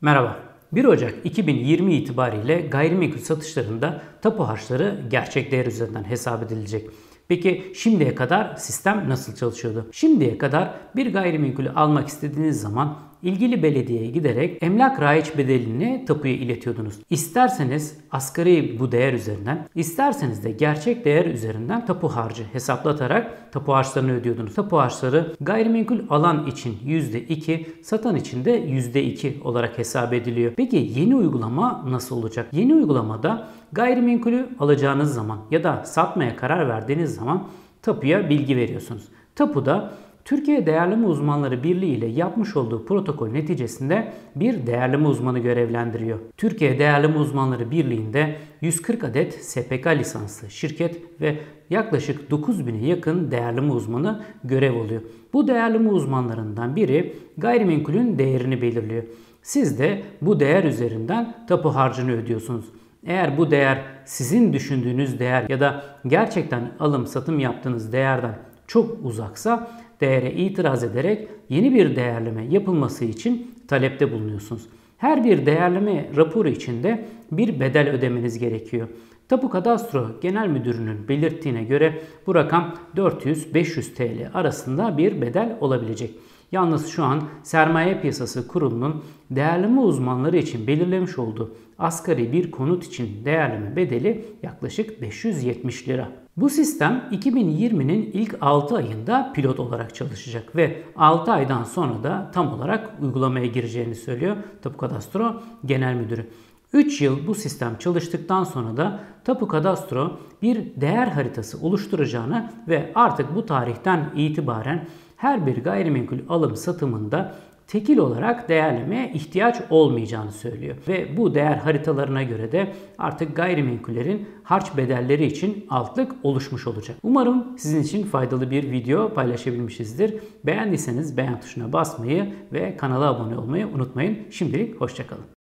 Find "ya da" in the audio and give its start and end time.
35.50-35.84, 65.48-65.84